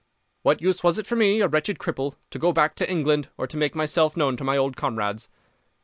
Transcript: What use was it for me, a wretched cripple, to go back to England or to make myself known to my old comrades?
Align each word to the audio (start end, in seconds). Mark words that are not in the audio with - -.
What 0.41 0.63
use 0.63 0.81
was 0.83 0.97
it 0.97 1.05
for 1.05 1.15
me, 1.15 1.41
a 1.41 1.47
wretched 1.47 1.77
cripple, 1.77 2.15
to 2.31 2.39
go 2.39 2.51
back 2.51 2.73
to 2.77 2.89
England 2.89 3.29
or 3.37 3.45
to 3.45 3.55
make 3.55 3.75
myself 3.75 4.17
known 4.17 4.35
to 4.37 4.43
my 4.43 4.57
old 4.57 4.75
comrades? 4.75 5.29